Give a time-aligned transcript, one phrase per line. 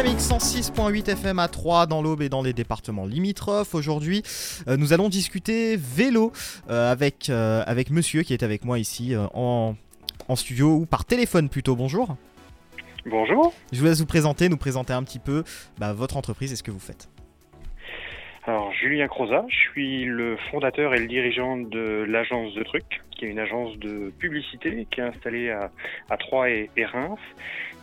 [0.00, 3.74] Dynamique 106.8 FM à 3 dans l'Aube et dans les départements limitrophes.
[3.74, 4.22] Aujourd'hui,
[4.66, 6.32] euh, nous allons discuter vélo
[6.70, 9.76] euh, avec, euh, avec monsieur qui est avec moi ici en,
[10.26, 11.76] en studio ou par téléphone plutôt.
[11.76, 12.16] Bonjour.
[13.04, 13.52] Bonjour.
[13.72, 15.44] Je vous laisse vous présenter, nous présenter un petit peu
[15.76, 17.10] bah, votre entreprise et ce que vous faites.
[18.50, 23.24] Alors, Julien Croza, je suis le fondateur et le dirigeant de l'agence de trucs, qui
[23.24, 27.20] est une agence de publicité qui est installée à, Troyes et, Reims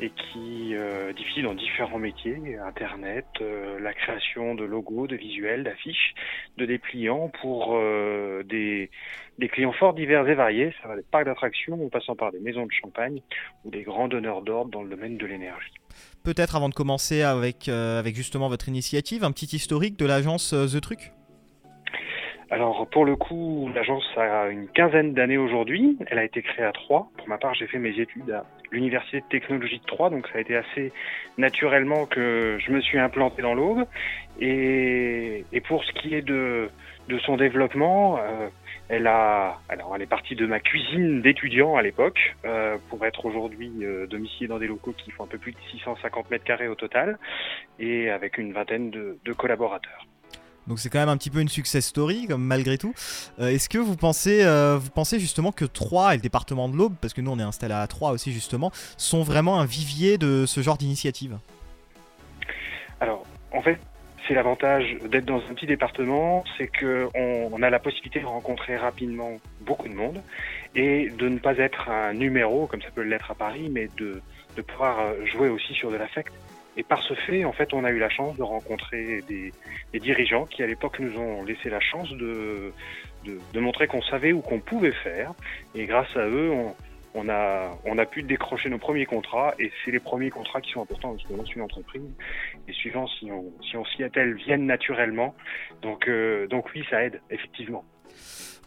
[0.00, 5.64] et qui euh, diffuse dans différents métiers, Internet, euh, la création de logos, de visuels,
[5.64, 6.14] d'affiches,
[6.58, 8.88] de dépliants pour euh, des,
[9.48, 10.72] clients fort divers et variés.
[10.80, 13.20] Ça va des parcs d'attractions en passant par des maisons de champagne
[13.64, 15.72] ou des grands donneurs d'ordre dans le domaine de l'énergie.
[16.22, 20.52] Peut-être avant de commencer avec, euh, avec justement votre initiative, un petit historique de l'agence
[20.52, 21.12] euh, The Truc?
[22.52, 25.96] Alors pour le coup, l'agence a une quinzaine d'années aujourd'hui.
[26.08, 27.06] Elle a été créée à Troyes.
[27.16, 30.36] Pour ma part, j'ai fait mes études à l'Université de technologie de Troyes, donc ça
[30.36, 30.92] a été assez
[31.38, 33.86] naturellement que je me suis implanté dans l'Aube.
[34.38, 36.68] Et, pour ce qui est de,
[37.24, 38.48] son développement, euh,
[38.90, 43.24] elle a, alors elle est partie de ma cuisine d'étudiant à l'époque euh, pour être
[43.24, 46.68] aujourd'hui euh, domiciliée dans des locaux qui font un peu plus de 650 mètres carrés
[46.68, 47.18] au total
[47.78, 50.06] et avec une vingtaine de collaborateurs.
[50.66, 52.94] Donc c'est quand même un petit peu une success story, malgré tout.
[53.40, 56.76] Euh, Est-ce que vous pensez, euh, vous pensez justement que Troyes et le département de
[56.76, 60.18] l'Aube, parce que nous on est installé à Troyes aussi justement, sont vraiment un vivier
[60.18, 61.38] de ce genre d'initiative?
[63.00, 63.78] Alors, en fait,
[64.28, 68.26] c'est l'avantage d'être dans un petit département, c'est que on, on a la possibilité de
[68.26, 70.22] rencontrer rapidement beaucoup de monde
[70.74, 74.22] et de ne pas être un numéro, comme ça peut l'être à Paris, mais de,
[74.66, 76.32] pouvoir jouer aussi sur de l'affect.
[76.76, 79.52] Et par ce fait, en fait, on a eu la chance de rencontrer des,
[79.98, 82.72] dirigeants qui, à l'époque, nous ont laissé la chance de,
[83.24, 85.32] de, montrer qu'on savait ou qu'on pouvait faire.
[85.74, 86.50] Et grâce à eux,
[87.14, 90.72] on, a, on a pu décrocher nos premiers contrats et c'est les premiers contrats qui
[90.72, 92.10] sont importants parce qu'on lance une entreprise
[92.66, 95.34] et suivant si on, si on s'y attelle viennent naturellement.
[95.82, 97.84] Donc, euh, donc oui, ça aide, effectivement.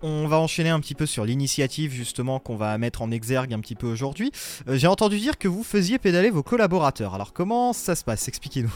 [0.00, 3.60] On va enchaîner un petit peu sur l'initiative justement qu'on va mettre en exergue un
[3.60, 4.30] petit peu aujourd'hui.
[4.68, 7.14] Euh, J'ai entendu dire que vous faisiez pédaler vos collaborateurs.
[7.14, 8.28] Alors comment ça se passe?
[8.28, 8.72] Expliquez-nous.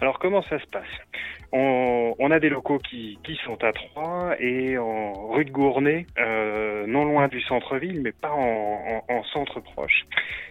[0.00, 0.86] Alors comment ça se passe?
[1.52, 7.04] On, a des locaux qui, sont à Troyes et en rue de Gournay, euh, non
[7.04, 10.04] loin du centre-ville, mais pas en centre proche.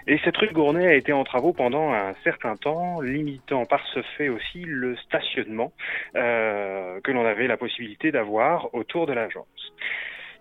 [0.10, 3.86] Et cette rue de Gournay a été en travaux pendant un certain temps, limitant par
[3.94, 5.74] ce fait aussi le stationnement
[6.16, 9.74] euh, que l'on avait la possibilité d'avoir autour de l'agence.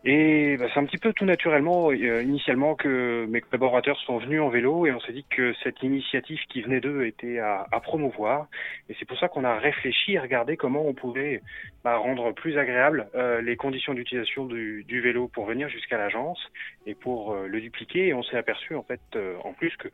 [0.09, 4.41] Et bah, c'est un petit peu tout naturellement, euh, initialement, que mes collaborateurs sont venus
[4.41, 7.81] en vélo et on s'est dit que cette initiative qui venait d'eux était à, à,
[7.81, 8.47] promouvoir.
[8.89, 11.43] Et c'est pour ça qu'on a réfléchi et regardé comment on pouvait
[11.83, 16.39] bah, rendre plus agréable euh, les conditions d'utilisation du, du, vélo pour venir jusqu'à l'agence
[16.87, 18.07] et pour euh, le dupliquer.
[18.07, 19.89] Et on s'est aperçu en fait, euh, en plus que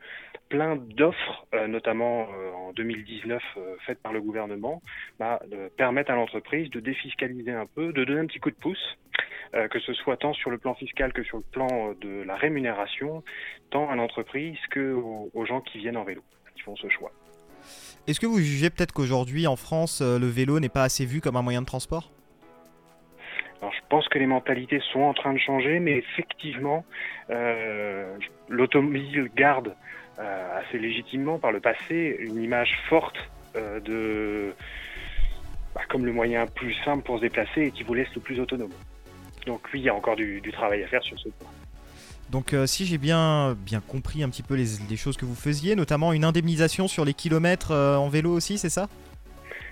[0.47, 3.41] plein d'offres, euh, notamment en 2019
[3.87, 4.83] faites par le gouvernement,
[5.17, 5.39] bah,
[5.75, 9.12] permettent à l'entreprise de défiscaliser un peu, de donner un petit coup de pouce euh,
[9.69, 13.23] que ce soit tant sur le plan fiscal que sur le plan de la rémunération,
[13.69, 16.23] tant à l'entreprise que aux, aux, gens qui viennent en vélo,
[16.55, 17.11] qui font ce choix.
[18.07, 21.21] Est-ce que vous jugez peut-être qu'aujourd'hui en France, euh, le vélo n'est pas assez vu
[21.21, 22.11] comme un moyen de transport?
[23.63, 26.83] Alors, je pense que les mentalités sont en train de changer, mais effectivement,
[27.29, 28.17] euh,
[28.49, 29.73] l'automobile garde
[30.19, 33.15] euh, assez légitimement par le passé une image forte
[33.55, 34.53] euh, de
[35.73, 38.37] bah, comme le moyen plus simple pour se déplacer et qui vous laisse le plus
[38.41, 38.73] autonome.
[39.45, 41.49] Donc oui, il y a encore du, du travail à faire sur ce point.
[42.29, 45.35] Donc euh, si j'ai bien, bien compris un petit peu les, les, choses que vous
[45.35, 48.87] faisiez, notamment une indemnisation sur les kilomètres euh, en vélo aussi, c'est ça?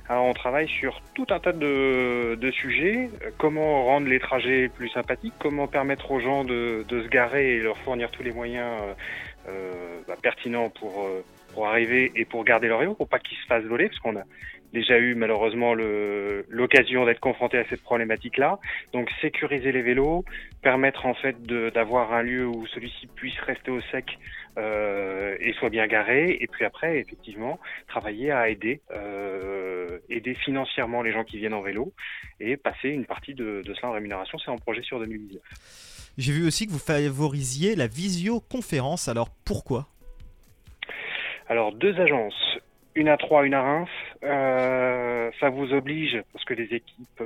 [0.10, 4.90] Alors on travaille sur tout un tas de, de, sujets, comment rendre les trajets plus
[4.90, 8.68] sympathiques, comment permettre aux gens de, de se garer et leur fournir tous les moyens
[9.48, 9.72] euh,
[10.08, 11.08] bah, pertinents pour,
[11.54, 14.18] pour arriver et pour garder leur vélo, pour pas qu'ils se fassent voler, parce qu'on
[14.18, 14.24] a
[14.74, 18.60] déjà eu malheureusement l'occasion d'être confronté à cette problématique-là.
[18.94, 20.26] Donc sécuriser les vélos,
[20.62, 24.18] permettre en fait d'avoir un lieu où celui-ci puisse rester au sec
[24.58, 26.38] euh, et soit bien garé.
[26.40, 31.62] Et puis après, effectivement, travailler à aider, euh, aider financièrement les gens qui viennent en
[31.62, 31.94] vélo
[32.40, 34.38] et passer une partie de, de cela en rémunération.
[34.40, 35.42] C'est en projet sur 2019.
[36.18, 39.08] J'ai vu aussi que vous favorisiez la visioconférence.
[39.08, 39.88] Alors pourquoi?
[41.48, 42.60] Alors deux agences,
[42.96, 43.90] une à Troyes, une à Reims,
[44.22, 47.24] ça vous oblige, parce que les équipes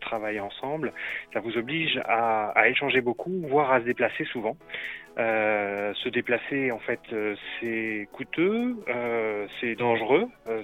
[0.00, 0.92] travaillent ensemble,
[1.32, 4.56] ça vous oblige à, à, échanger beaucoup, voire à se déplacer souvent.
[5.18, 10.28] Euh, se déplacer, en fait, euh, c'est coûteux, euh, c'est dangereux.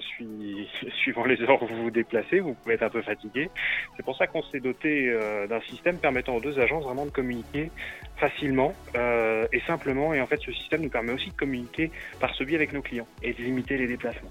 [1.03, 3.51] suivant les heures où vous vous déplacez, vous pouvez être un peu fatigué.
[3.97, 5.13] C'est pour ça qu'on s'est doté
[5.49, 7.71] d'un système permettant aux deux agences vraiment de communiquer
[8.17, 10.15] facilement et simplement.
[10.15, 11.91] Et en fait, ce système nous permet aussi de communiquer
[12.21, 14.31] par ce biais avec nos clients et de limiter les déplacements.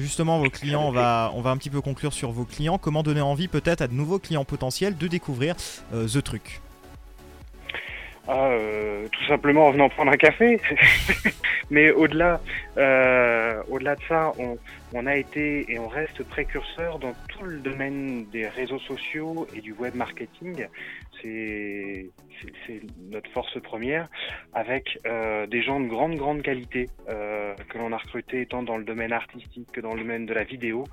[0.00, 2.78] Justement, vos clients, on va, on va un petit peu conclure sur vos clients.
[2.78, 5.54] Comment donner envie peut-être à de nouveaux clients potentiels de découvrir
[5.92, 6.60] The Truc?
[8.32, 10.60] Ah, euh, tout simplement en venant prendre un café.
[11.70, 12.40] Mais au-delà,
[12.76, 13.49] euh,
[13.80, 14.32] au-delà de ça,
[14.92, 19.62] on, a été et on reste précurseur dans tout le domaine des réseaux sociaux et
[19.62, 20.66] du web marketing.
[21.22, 22.10] C'est,
[23.10, 24.08] notre force première,
[24.52, 28.76] avec euh, des gens de grande grande qualité euh, que l'on a recrutés tant dans
[28.76, 30.84] le domaine artistique que dans le domaine de la vidéo,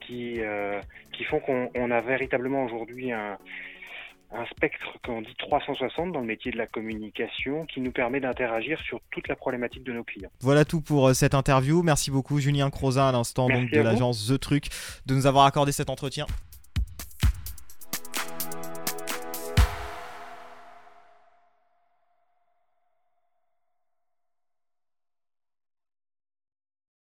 [0.00, 0.80] qui euh,
[1.12, 3.38] qui font qu'on on a véritablement aujourd'hui un
[4.32, 8.80] un spectre qu'on dit 360 dans le métier de la communication qui nous permet d'interagir
[8.80, 10.30] sur toute la problématique de nos clients.
[10.40, 11.82] Voilà tout pour euh, cette interview.
[11.82, 14.66] Merci beaucoup Julien Crozin à l'instant donc de l'agence The Truc
[15.06, 16.26] de nous avoir accordé cet entretien.